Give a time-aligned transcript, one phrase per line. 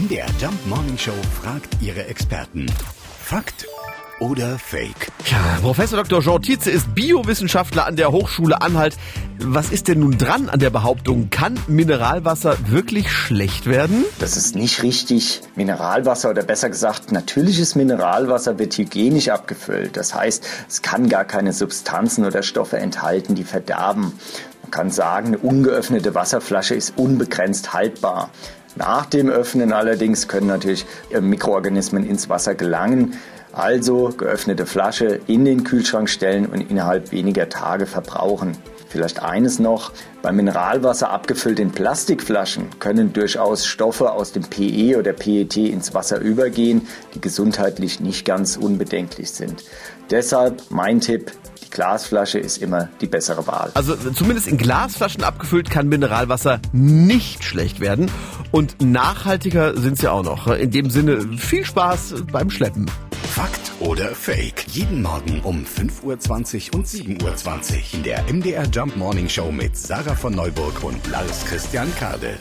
[0.00, 1.12] MDR Jump Morning Show
[1.42, 2.64] fragt ihre Experten.
[3.22, 3.66] Fakt
[4.18, 5.08] oder Fake?
[5.26, 6.22] Ja, Professor Dr.
[6.22, 8.96] Jean Tietze ist Biowissenschaftler an der Hochschule Anhalt.
[9.40, 14.06] Was ist denn nun dran an der Behauptung, kann Mineralwasser wirklich schlecht werden?
[14.20, 15.42] Das ist nicht richtig.
[15.54, 19.98] Mineralwasser oder besser gesagt, natürliches Mineralwasser wird hygienisch abgefüllt.
[19.98, 24.14] Das heißt, es kann gar keine Substanzen oder Stoffe enthalten, die verderben.
[24.62, 28.30] Man kann sagen, eine ungeöffnete Wasserflasche ist unbegrenzt haltbar.
[28.76, 30.86] Nach dem Öffnen allerdings können natürlich
[31.20, 33.14] Mikroorganismen ins Wasser gelangen.
[33.52, 38.56] Also geöffnete Flasche in den Kühlschrank stellen und innerhalb weniger Tage verbrauchen.
[38.88, 39.92] Vielleicht eines noch,
[40.22, 46.20] bei Mineralwasser abgefüllt in Plastikflaschen können durchaus Stoffe aus dem PE oder PET ins Wasser
[46.20, 49.62] übergehen, die gesundheitlich nicht ganz unbedenklich sind.
[50.10, 51.32] Deshalb mein Tipp,
[51.80, 53.70] Glasflasche ist immer die bessere Wahl.
[53.72, 58.10] Also zumindest in Glasflaschen abgefüllt kann Mineralwasser nicht schlecht werden.
[58.50, 60.46] Und nachhaltiger sind sie auch noch.
[60.48, 62.84] In dem Sinne viel Spaß beim Schleppen.
[63.30, 64.66] Fakt oder Fake?
[64.68, 69.74] Jeden Morgen um 5.20 Uhr und 7.20 Uhr in der MDR Jump Morning Show mit
[69.74, 72.38] Sarah von Neuburg und Lars Christian Kade.